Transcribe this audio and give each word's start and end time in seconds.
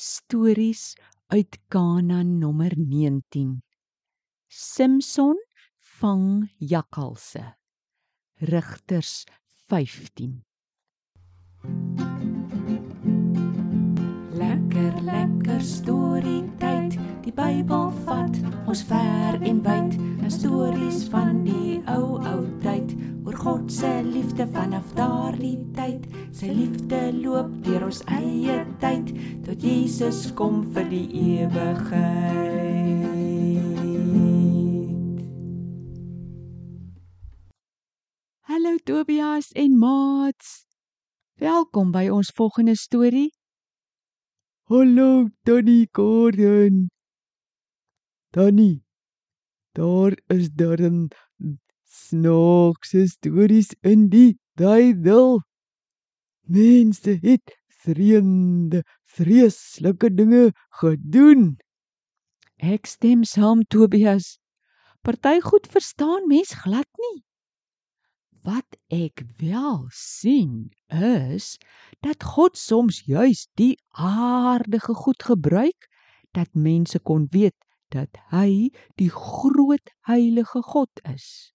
Stories 0.00 0.94
uit 1.26 1.58
Kanaan 1.68 2.38
nommer 2.38 2.72
19. 2.76 3.62
Simson 4.46 5.34
vang 5.98 6.52
jakkalse. 6.56 7.56
Rigters 8.34 9.24
15. 9.66 10.44
Lekker 14.30 15.02
lekker 15.02 15.60
storie 15.60 16.44
tyd. 16.62 16.94
Die 17.26 17.34
Bybel 17.34 17.90
vat 18.06 18.38
ons 18.70 18.84
ver 18.86 19.42
en 19.42 19.62
wyd. 19.66 19.98
'n 19.98 20.30
Stories 20.30 21.08
van 21.10 21.42
die 21.42 21.82
ou 21.90 22.22
ou 22.22 22.46
tyd 22.62 22.94
oor 23.28 23.36
God 23.36 23.72
se 23.72 24.02
liefde 24.02 24.46
vanaf 24.52 24.94
daardie 24.96 25.58
tyd. 25.76 26.06
Sy 26.32 26.48
liefde 26.48 27.00
loop 27.12 27.50
deur 27.66 27.84
ons 27.90 28.00
eie 28.16 28.56
tyd 28.80 29.10
tot 29.44 29.60
Jesus 29.60 30.30
kom 30.38 30.62
vir 30.72 30.88
die 30.88 31.04
ewigheid. 31.36 33.04
Hallo 38.48 38.74
Tobias 38.88 39.52
en 39.52 39.76
Mats. 39.76 40.64
Welkom 41.36 41.92
by 41.92 42.08
ons 42.08 42.32
volgende 42.32 42.80
storie. 42.80 43.28
Hallo 44.72 45.28
Tannie 45.44 45.88
Gordon. 45.92 46.88
Tannie, 48.32 48.84
daar 49.76 50.16
is 50.32 50.48
darm 50.56 51.08
snaakse 51.98 53.06
stories 53.10 53.72
in 53.82 54.08
die 54.12 54.38
Bybel. 54.58 55.40
Mense 56.48 57.18
het 57.22 57.54
vreemde, 57.82 58.82
vreeslike 59.04 60.10
dinge 60.14 60.50
gedoen. 60.80 61.56
Ek 62.58 62.86
stem 62.90 63.24
saam 63.24 63.62
Tobias. 63.70 64.38
Party 65.06 65.38
goed 65.40 65.68
verstaan 65.70 66.26
mens 66.26 66.54
glad 66.64 66.88
nie. 66.98 67.22
Wat 68.42 68.78
ek 68.94 69.22
wel 69.38 69.86
sien 69.94 70.70
is 70.94 71.58
dat 72.02 72.24
God 72.34 72.58
soms 72.58 73.02
juis 73.06 73.46
die 73.60 73.76
aardige 73.94 74.94
goed 74.94 75.22
gebruik 75.22 75.88
dat 76.32 76.54
mense 76.54 76.98
kon 76.98 77.26
weet 77.30 77.56
dat 77.94 78.18
hy 78.32 78.70
die 79.00 79.10
groot 79.12 79.92
heilige 80.08 80.62
God 80.62 80.90
is. 81.08 81.52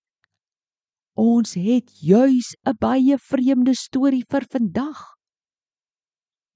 Ons 1.15 1.53
het 1.53 1.91
juis 2.01 2.55
'n 2.65 2.73
baie 2.79 3.17
vreemde 3.17 3.75
storie 3.75 4.25
vir 4.29 4.45
vandag. 4.49 5.13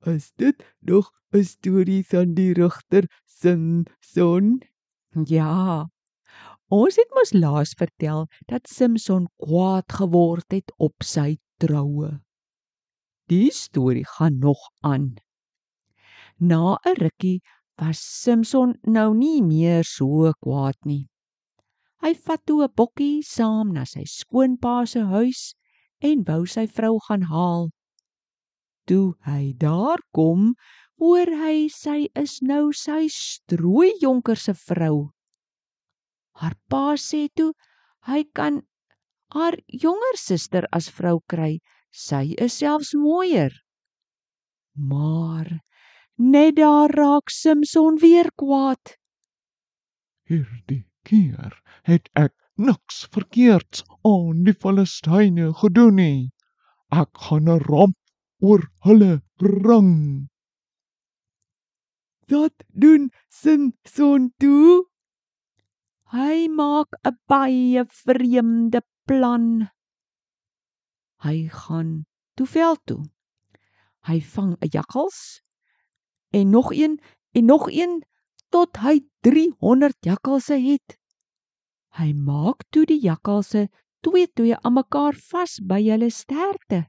Is 0.05 0.31
dit 0.35 0.63
nog 0.81 1.11
'n 1.31 1.43
storie 1.43 2.03
van 2.05 2.33
die 2.33 2.53
regter 2.53 3.05
Simson? 3.25 4.61
Ja. 5.25 5.85
Ons 6.69 6.95
het 6.95 7.11
mos 7.13 7.33
laas 7.33 7.73
vertel 7.77 8.27
dat 8.47 8.67
Simson 8.67 9.27
kwaad 9.37 9.91
geword 9.91 10.51
het 10.51 10.73
op 10.77 11.03
sy 11.03 11.37
troue. 11.59 12.19
Die 13.29 13.51
storie 13.51 14.05
gaan 14.05 14.39
nog 14.39 14.59
aan. 14.81 15.15
Na 16.39 16.79
'n 16.85 16.97
rukkie 16.97 17.41
was 17.77 17.99
Simson 18.21 18.79
nou 18.81 19.13
nie 19.13 19.43
meer 19.43 19.83
so 19.83 20.31
kwaad 20.41 20.77
nie. 20.85 21.09
Hy 22.03 22.13
vat 22.13 22.41
toe 22.45 22.63
'n 22.63 22.73
bokkie 22.77 23.23
saam 23.23 23.73
na 23.73 23.83
sy 23.85 24.03
skoonpa 24.05 24.85
se 24.85 25.01
huis 25.13 25.53
en 26.09 26.23
wou 26.27 26.45
sy 26.45 26.65
vrou 26.67 26.99
gaan 27.07 27.23
haal. 27.31 27.69
Toe 28.87 29.15
hy 29.25 29.53
daar 29.57 30.01
kom, 30.13 30.55
hoor 30.99 31.29
hy 31.43 31.67
sy 31.69 32.07
is 32.15 32.41
nou 32.41 32.71
sy 32.71 33.07
strooijonker 33.09 34.37
se 34.37 34.53
vrou. 34.53 35.11
Haar 36.39 36.55
pa 36.69 36.95
sê 36.95 37.27
toe 37.35 37.53
hy 38.07 38.23
kan 38.33 38.61
haar 39.33 39.57
jonger 39.67 40.17
suster 40.17 40.67
as 40.71 40.89
vrou 40.89 41.19
kry. 41.27 41.59
Sy 41.91 42.35
is 42.37 42.53
selfs 42.61 42.93
mooier. 42.93 43.53
Maar 44.75 45.61
net 46.17 46.55
daar 46.55 46.93
raak 46.93 47.31
Simson 47.33 47.97
weer 47.97 48.29
kwaad. 48.37 48.97
Hierdie 50.29 50.86
keer 51.07 51.55
het 51.87 52.09
ek 52.19 52.33
niks 52.57 53.05
verkeerds 53.13 53.83
aan 54.07 54.43
die 54.47 54.55
Filistyne 54.63 55.53
gedoen 55.61 55.95
nie. 56.01 56.31
Ek 56.91 57.11
gaan 57.27 57.49
'n 57.53 57.63
ramp 57.69 57.97
oor 58.41 58.63
hulle 58.87 59.21
bring. 59.39 60.27
Wat 62.27 62.63
doen 62.67 63.09
Simson 63.29 64.33
toe? 64.39 64.85
Hy 66.11 66.47
maak 66.47 66.99
'n 67.03 67.15
baie 67.27 67.85
vreemde 68.03 68.81
plan. 69.07 69.69
Hy 71.23 71.47
gaan 71.47 72.05
toe 72.35 72.47
veld 72.47 72.81
toe. 72.85 73.03
Hy 74.07 74.19
vang 74.19 74.53
'n 74.59 74.69
jakkals 74.71 75.41
en 76.31 76.49
nog 76.49 76.73
een 76.73 76.99
en 77.31 77.45
nog 77.45 77.71
een 77.71 78.03
tot 78.49 78.77
hy 78.77 78.99
300 79.21 79.97
jakkalse 79.99 80.59
het. 80.59 80.96
Hy 81.97 82.13
maak 82.13 82.61
toe 82.69 82.85
die 82.85 82.99
jakkalse 83.01 83.67
twee 84.05 84.27
twee 84.37 84.53
aan 84.61 84.75
mekaar 84.77 85.15
vas 85.31 85.57
by 85.69 85.79
hulle 85.81 86.09
sterte. 86.13 86.85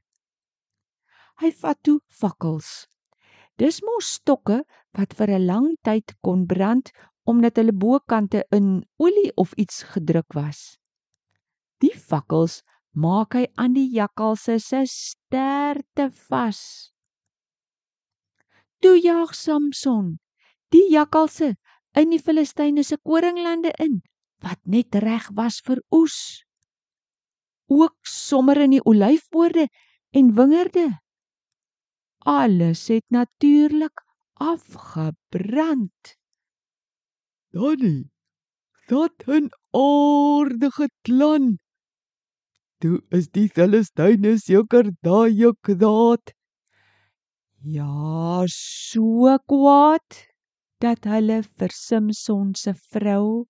Hy 1.41 1.49
vat 1.61 1.79
toe 1.81 1.97
fakkels. 2.21 2.85
Dis 3.57 3.79
mos 3.81 4.09
stokke 4.19 4.59
wat 4.93 5.15
vir 5.17 5.31
'n 5.37 5.45
lang 5.49 5.67
tyd 5.87 6.13
kon 6.21 6.45
brand 6.45 6.91
omdat 7.25 7.57
hulle 7.57 7.73
bokante 7.73 8.43
in 8.57 8.85
olie 8.97 9.31
of 9.35 9.53
iets 9.57 9.81
gedruk 9.93 10.29
was. 10.33 10.77
Die 11.81 11.95
fakkels 11.95 12.61
maak 12.93 13.33
hy 13.33 13.45
aan 13.55 13.73
die 13.73 13.89
jakkalse 13.89 14.59
se 14.59 14.83
sterte 14.85 16.09
vas. 16.29 16.91
Toe 18.81 18.95
jaag 19.01 19.33
Samson 19.33 20.19
die 20.69 20.85
jakkalse 20.93 21.55
in 21.95 22.13
die 22.13 22.21
Filistyne 22.21 22.83
se 22.83 22.97
koringlande 22.97 23.73
in 23.79 24.01
wat 24.43 24.59
net 24.63 24.95
reg 24.95 25.29
was 25.35 25.59
vir 25.65 25.81
oes. 25.91 26.43
Ook 27.69 27.95
sommer 28.03 28.57
in 28.65 28.77
die 28.77 28.83
olyfboorde 28.83 29.67
en 30.11 30.33
wingerde. 30.35 30.99
Alles 32.25 32.87
het 32.87 33.05
natuurlik 33.09 34.03
afgebrand. 34.33 36.15
Tannie, 37.53 38.09
wat 38.89 39.23
'n 39.27 39.49
aardige 39.71 40.87
plan. 41.01 41.57
Toe 42.79 43.01
is 43.17 43.27
die 43.29 43.49
Filistyne 43.49 44.37
seker 44.39 44.91
daai 45.03 45.51
kwaad. 45.61 46.33
Ja, 47.61 48.45
so 48.47 49.37
kwaad 49.51 50.09
dat 50.79 51.03
hulle 51.03 51.43
vir 51.43 51.71
Simson 51.75 52.55
se 52.55 52.73
vrou 52.73 53.45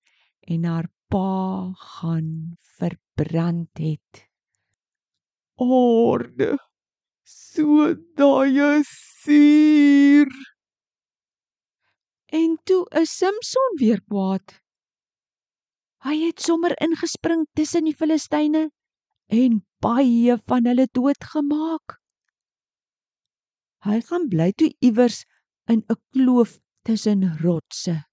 en 0.50 0.66
haar 0.66 0.88
pa 1.14 1.74
gaan 1.74 2.58
verbrand 2.78 3.70
het. 3.78 4.26
Aarde. 5.62 6.58
So 7.24 7.94
daai 8.18 8.84
suur. 8.84 10.32
En 12.26 12.58
toe 12.64 12.86
is 13.02 13.14
Simson 13.18 13.78
weer 13.78 14.02
kwaad. 14.08 14.60
Hy 16.06 16.16
het 16.26 16.42
sommer 16.42 16.74
ingespring 16.82 17.48
tussen 17.58 17.90
die 17.90 17.96
Filistyne 17.96 18.70
en 19.30 19.58
baie 19.84 20.38
van 20.48 20.70
hulle 20.70 20.88
doodgemaak. 20.96 21.98
Hy 23.86 24.00
gaan 24.08 24.30
bly 24.32 24.52
toe 24.54 24.70
iewers 24.80 25.26
in 25.68 25.84
'n 25.90 26.00
kloof 26.14 26.60
tussen 26.86 27.26
rotse. 27.42 28.06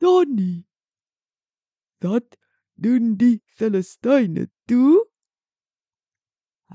Donnie. 0.00 0.67
Wat 2.02 2.36
doen 2.74 3.16
die 3.18 3.40
Filistyne 3.58 4.48
toe? 4.70 5.04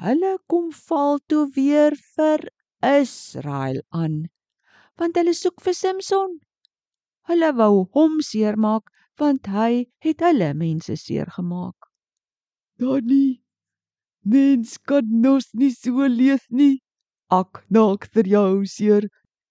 Hulle 0.03 0.37
kom 0.49 0.71
val 0.87 1.19
toe 1.29 1.45
weer 1.55 1.95
vir 2.15 2.49
Israel 2.83 3.79
aan, 3.89 4.25
want 4.99 5.15
hulle 5.19 5.35
soek 5.37 5.61
vir 5.63 5.77
Simson. 5.77 6.39
Hulle 7.29 7.53
wou 7.55 7.85
hom 7.95 8.19
seermaak 8.25 8.89
want 9.21 9.47
hy 9.53 9.85
het 10.03 10.23
hulle 10.25 10.49
mense 10.57 10.95
seergemaak. 10.97 11.89
Donnie. 12.81 13.43
Mens 14.25 14.77
kan 14.77 15.07
nos 15.21 15.51
nie 15.53 15.71
so 15.71 16.07
leef 16.07 16.47
nie. 16.49 16.81
Ek 17.31 17.63
naak 17.69 18.07
vir 18.15 18.27
jou 18.27 18.63
seer, 18.65 19.07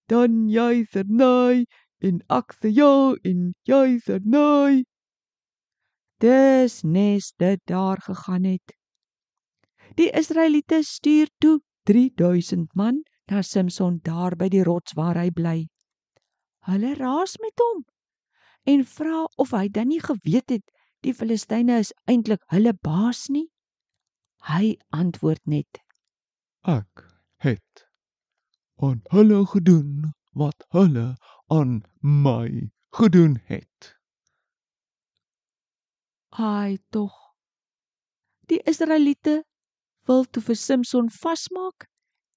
dan 0.09 0.49
jy 0.49 0.83
vernaai 0.93 1.65
en 2.03 2.19
ek 2.29 2.55
vir 2.61 2.73
jou 2.81 3.15
en 3.23 3.53
jy 3.69 3.99
vernaai. 4.05 4.83
Dis 6.23 6.81
nes 6.87 7.33
dit 7.37 7.59
daar 7.67 7.99
gegaan 8.01 8.43
het. 8.43 8.75
Die 9.99 10.09
Israeliete 10.09 10.79
stuur 10.83 11.27
toe 11.37 11.59
3000 11.83 12.75
man 12.75 13.03
na 13.27 13.41
Samson 13.41 13.99
daar 14.03 14.35
by 14.39 14.47
die 14.47 14.63
rots 14.63 14.95
waar 14.95 15.19
hy 15.19 15.31
bly. 15.35 15.57
Hulle 16.63 16.93
raas 16.95 17.35
met 17.43 17.59
hom 17.59 17.83
en 18.63 18.85
vra 18.87 19.25
of 19.35 19.51
hy 19.51 19.67
dan 19.67 19.89
nie 19.91 19.99
geweet 19.99 20.53
het 20.55 20.63
die 21.03 21.11
Filistyne 21.13 21.81
is 21.83 21.91
eintlik 22.07 22.43
hulle 22.53 22.71
baas 22.87 23.25
nie. 23.27 23.49
Hy 24.47 24.77
antwoord 24.95 25.43
net: 25.43 25.81
Ek 26.63 27.03
het 27.43 27.83
aan 28.79 29.01
hulle 29.11 29.41
gedoen 29.55 30.13
wat 30.31 30.63
hulle 30.71 31.09
aan 31.51 31.81
my 31.99 32.71
gedoen 32.95 33.41
het. 33.51 33.91
"Ai 36.33 36.79
tog. 36.89 37.13
Die 38.49 38.59
Israeliete 38.65 39.43
wil 40.07 40.25
toe 40.25 40.41
vir 40.41 40.57
Samson 40.57 41.09
vasmaak 41.13 41.85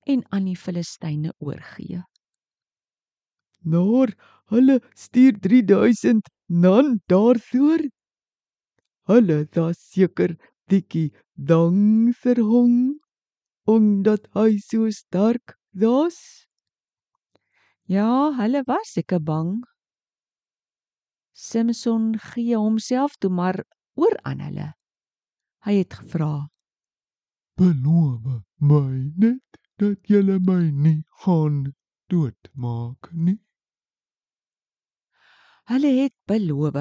en 0.06 0.22
aan 0.30 0.44
die 0.44 0.56
Filistyne 0.56 1.32
oorgee. 1.40 2.02
Maar 3.64 4.12
hulle 4.52 4.80
stuur 4.94 5.40
3000 5.40 6.28
man 6.46 7.00
daarvoor. 7.08 7.88
Hulle 9.08 9.38
was 9.54 9.80
seker 9.94 10.36
dikkie 10.68 11.12
bang 11.34 12.12
vir 12.22 12.42
hom 12.42 12.74
omdat 13.66 14.28
hy 14.36 14.58
so 14.62 14.90
sterk 14.90 15.56
was. 15.72 16.46
Ja, 17.88 18.30
hulle 18.38 18.62
was 18.66 18.92
seker 18.92 19.22
bang. 19.22 19.64
Samson 21.32 22.14
gee 22.18 22.54
homself 22.56 23.16
toe 23.18 23.30
maar 23.30 23.64
oor 23.96 24.16
aan 24.22 24.40
hulle. 24.44 24.68
Hy 25.66 25.74
het 25.80 25.96
gevra: 26.00 26.48
Beloof 27.56 28.42
my 28.60 29.12
net 29.16 29.60
dat 29.80 30.04
julle 30.08 30.38
my 30.40 30.70
nie 30.70 31.00
gaan 31.24 31.74
doodmaak 32.12 33.10
nie. 33.12 33.40
Hulle 35.66 35.92
het 36.02 36.14
beloof. 36.30 36.76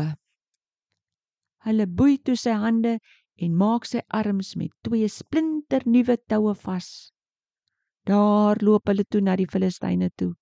Hulle 1.66 1.88
boei 1.88 2.18
toe 2.22 2.36
sy 2.38 2.54
hande 2.62 3.00
en 3.42 3.56
maak 3.58 3.88
sy 3.90 4.04
arms 4.14 4.54
met 4.60 4.74
twee 4.86 5.08
splinternuwe 5.10 6.18
toue 6.30 6.54
vas. 6.66 6.90
Daar 8.06 8.62
loop 8.62 8.92
hulle 8.92 9.06
toe 9.10 9.22
na 9.22 9.36
die 9.40 9.50
Filistyne 9.50 10.12
toe. 10.14 10.36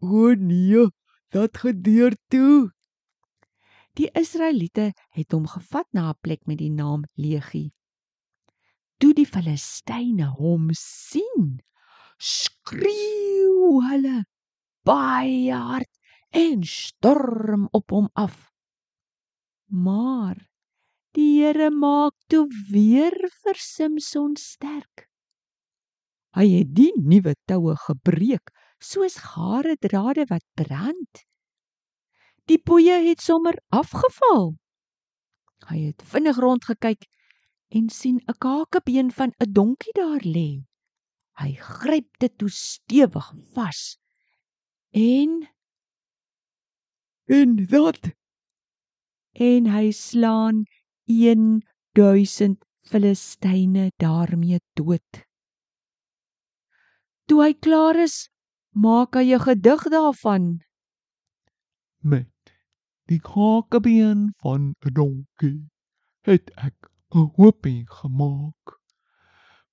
O 0.00 0.34
nee, 0.34 0.84
dat 1.32 1.56
gebeur 1.62 2.16
toe. 2.28 2.70
Die 3.98 4.10
Israeliete 4.14 4.92
het 5.10 5.32
hom 5.32 5.46
gevat 5.50 5.88
na 5.92 6.10
'n 6.10 6.18
plek 6.20 6.46
met 6.46 6.58
die 6.58 6.70
naam 6.70 7.04
Legie. 7.14 7.72
Toe 8.98 9.12
die 9.14 9.26
Filistyne 9.26 10.28
hom 10.38 10.68
sien, 10.76 11.60
skreeu 12.18 13.80
hulle 13.88 14.24
baie 14.84 15.54
hard 15.54 15.90
en 16.30 16.62
storm 16.64 17.68
op 17.72 17.90
hom 17.90 18.08
af. 18.14 18.52
Maar 19.66 20.36
die 21.16 21.42
Here 21.42 21.70
maak 21.70 22.14
toe 22.28 22.46
weer 22.70 23.16
vir 23.42 23.58
Samson 23.58 24.36
sterk. 24.36 25.08
Hy 26.36 26.46
het 26.46 26.74
die 26.76 26.92
nuwe 26.94 27.34
toue 27.50 27.74
gebreek 27.86 28.52
soos 28.78 29.16
gare 29.18 29.74
drade 29.76 30.26
wat 30.30 30.46
brand. 30.54 31.24
Die 32.50 32.58
boeye 32.58 32.96
het 33.06 33.22
sommer 33.22 33.54
afgeval. 33.70 34.56
Hy 35.70 35.78
het 35.86 36.02
vinnig 36.02 36.40
rondgekyk 36.42 37.06
en 37.78 37.86
sien 37.88 38.18
'n 38.26 38.38
kakebeen 38.42 39.10
van 39.18 39.30
'n 39.38 39.52
donkie 39.52 39.94
daar 39.94 40.24
lê. 40.26 40.64
Hy 41.40 41.54
gryp 41.54 42.18
dit 42.18 42.34
toe 42.38 42.50
stewig 42.50 43.32
vas 43.54 43.98
en 44.90 45.46
En 47.30 47.66
dat 47.70 48.10
en 49.32 49.66
hy 49.70 49.90
slaan 49.94 50.64
1000 51.06 52.64
Filistyne 52.82 53.92
daarmee 54.02 54.58
dood. 54.74 55.20
Toe 57.30 57.38
hy 57.44 57.52
klaar 57.54 58.00
is, 58.02 58.16
maak 58.74 59.14
hy 59.14 59.30
'n 59.30 59.44
gedig 59.46 59.82
daarvan. 59.94 60.58
Met 62.02 62.26
die 63.10 63.18
kakebeen 63.18 64.20
van 64.42 64.74
'n 64.86 64.94
donkie 64.94 65.66
het 66.28 66.50
ek 66.66 66.76
'n 67.14 67.26
hoopie 67.36 67.82
gemaak. 67.98 68.78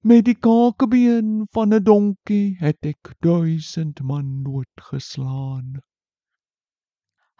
Met 0.02 0.26
die 0.26 0.40
kakebeen 0.48 1.46
van 1.54 1.74
'n 1.74 1.84
donkie 1.84 2.58
het 2.58 2.82
ek 2.82 3.14
duisend 3.22 4.02
man 4.02 4.42
doodgeslaan. 4.44 5.86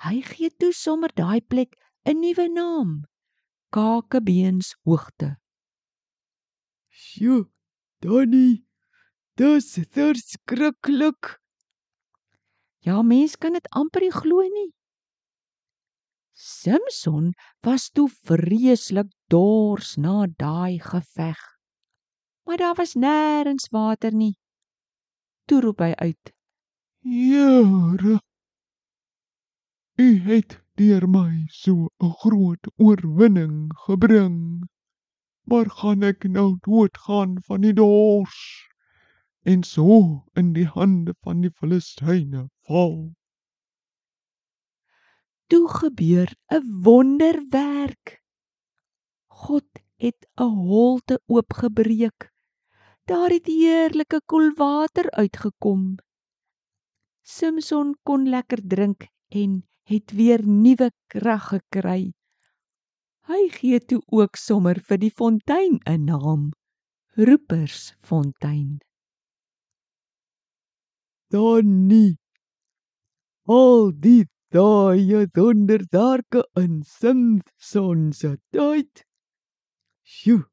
Hy 0.06 0.22
gee 0.22 0.50
toe 0.60 0.72
sommer 0.72 1.10
daai 1.16 1.42
plek 1.42 1.74
'n 2.06 2.20
nuwe 2.22 2.48
naam. 2.60 2.90
Kakebeenshoogte. 3.74 5.30
Sjoe, 6.90 7.50
Donnie. 8.02 8.66
Dis 9.36 9.78
verskriklik. 9.94 11.42
Ja, 12.86 13.02
mens 13.02 13.36
kan 13.36 13.54
dit 13.54 13.70
amper 13.70 14.02
nie 14.02 14.14
glo 14.14 14.42
nie. 14.42 14.77
Samson 16.40 17.34
was 17.64 17.90
toe 17.90 18.10
vreeslik 18.10 19.10
dors 19.28 19.96
na 19.98 20.28
daai 20.38 20.78
geveg. 20.80 21.40
Maar 22.46 22.58
daar 22.58 22.76
was 22.76 22.94
nêrens 22.94 23.66
water 23.72 24.14
nie. 24.14 24.38
Toe 25.50 25.62
roep 25.62 25.80
hy 25.80 25.94
uit: 25.98 26.34
Here, 27.02 28.20
U 29.98 30.08
het 30.30 30.62
deur 30.78 31.08
my 31.10 31.48
so 31.50 31.90
'n 32.06 32.14
groot 32.22 32.70
oorwinning 32.78 33.74
gebring. 33.86 34.70
Maar 35.50 35.70
gaan 35.80 36.04
ek 36.04 36.30
nou 36.38 36.50
doodgaan 36.62 37.38
van 37.48 37.62
die 37.66 37.74
dors 37.74 38.38
en 39.42 39.64
so 39.64 40.26
in 40.36 40.54
die 40.54 40.68
hande 40.68 41.16
van 41.24 41.42
die 41.42 41.52
Filistyne 41.60 42.50
val? 42.70 43.16
Toe 45.48 45.68
gebeur 45.80 46.28
'n 46.52 46.64
wonderwerk. 46.84 48.22
God 49.28 49.68
het 49.96 50.28
'n 50.36 50.54
holte 50.68 51.22
oopgebreek. 51.26 52.32
Daar 53.06 53.30
het 53.30 53.46
heerlike 53.46 54.22
koel 54.26 54.52
water 54.54 55.12
uitgekom. 55.12 55.96
Samson 57.22 57.96
kon 58.04 58.30
lekker 58.30 58.62
drink 58.68 59.08
en 59.28 59.64
het 59.84 60.12
weer 60.12 60.48
nuwe 60.48 60.92
krag 61.08 61.48
gekry. 61.48 62.14
Hy 63.28 63.42
gee 63.50 63.80
toe 63.80 64.02
ook 64.08 64.36
sommer 64.36 64.80
vir 64.88 65.00
die 65.00 65.12
fontein 65.12 65.80
'n 65.84 66.04
naam: 66.04 66.52
Roepersfontein. 67.16 68.80
Donnie. 71.32 72.18
Al 73.44 73.92
die 73.96 74.28
daai 74.54 75.28
wonderwerke 75.36 76.44
in 76.56 76.84
Samson 76.84 78.12
se 78.14 78.38
tyd. 78.52 79.04
Sjoe. 80.04 80.46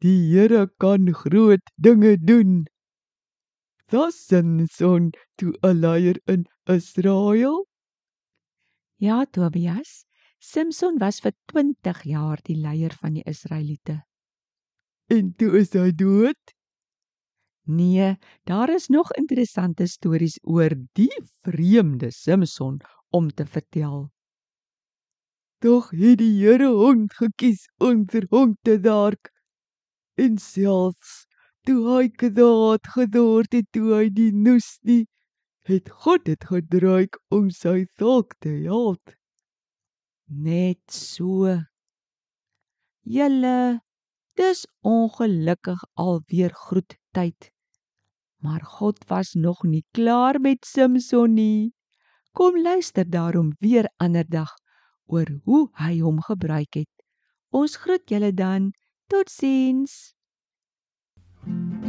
Die 0.00 0.32
Here 0.32 0.68
kan 0.78 1.12
groot 1.12 1.64
dinge 1.76 2.16
doen. 2.16 2.66
Was 3.92 4.14
Samson 4.28 5.10
toe 5.36 5.52
'n 5.62 5.80
leier 5.80 6.16
in 6.26 6.46
Israel? 6.66 7.66
Ja, 8.98 9.24
Tobias, 9.24 10.06
Samson 10.38 10.98
was 10.98 11.20
vir 11.20 11.32
20 11.52 12.04
jaar 12.04 12.38
die 12.44 12.56
leier 12.56 12.94
van 13.00 13.14
die 13.14 13.24
Israeliete. 13.26 14.04
En 15.08 15.34
toe 15.34 15.58
is 15.58 15.72
hy 15.72 15.90
dood? 15.90 16.54
Nee, 17.70 18.16
daar 18.44 18.68
is 18.74 18.88
nog 18.88 19.12
interessante 19.12 19.86
stories 19.86 20.38
oor 20.42 20.74
die 20.92 21.22
vreemde 21.42 22.10
Samson 22.10 22.80
om 23.10 23.28
te 23.30 23.46
vertel. 23.46 24.10
Tog 25.58 25.90
het 25.90 26.18
die 26.18 26.32
Here 26.40 26.70
hond 26.74 27.14
gekies 27.14 27.68
onder 27.78 28.26
hom 28.30 28.56
te 28.62 28.80
dark. 28.80 29.30
En 30.18 30.38
selfs 30.38 31.12
toe 31.68 31.78
hy 31.86 32.08
gedood 32.22 32.90
gedord 32.96 33.54
het 33.54 33.68
toe 33.76 33.92
hy 33.94 34.08
die 34.18 34.32
noes 34.32 34.72
nie, 34.82 35.04
het 35.70 35.92
God 36.02 36.26
dit 36.26 36.48
gebruik 36.50 37.20
om 37.30 37.52
sy 37.54 37.84
volk 38.00 38.34
te 38.42 38.56
help. 38.64 39.14
Net 40.26 40.82
so. 40.90 41.54
Julle, 43.06 43.78
dis 44.34 44.66
ongelukkig 44.82 45.86
alweer 45.94 46.54
groet 46.66 46.98
tyd. 47.14 47.52
Maar 48.40 48.60
God 48.64 49.04
was 49.08 49.32
nog 49.34 49.62
nie 49.62 49.84
klaar 49.92 50.40
met 50.40 50.64
Samson 50.64 51.34
nie. 51.34 51.72
Kom 52.32 52.60
luister 52.62 53.10
daarom 53.10 53.52
weer 53.58 53.90
ander 53.96 54.24
dag 54.28 54.54
oor 55.06 55.28
hoe 55.44 55.68
hy 55.72 55.98
hom 56.00 56.22
gebruik 56.22 56.74
het. 56.74 56.92
Ons 57.50 57.76
groet 57.76 58.06
julle 58.08 58.32
dan. 58.34 58.72
Totsiens. 59.10 60.14
thank 61.42 61.72
you 61.72 61.79